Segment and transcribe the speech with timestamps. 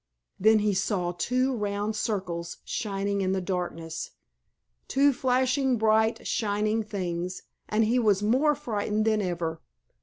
[0.39, 4.09] Then he saw two round circles shining in the darkness,
[4.87, 9.61] two flashing, bright, shining things, and he was more frightened than ever.